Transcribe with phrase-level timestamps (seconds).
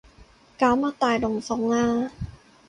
[0.57, 2.11] 搞乜大龍鳳啊